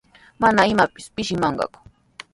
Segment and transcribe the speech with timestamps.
[0.41, 1.79] Mana imapis pishimanqaku.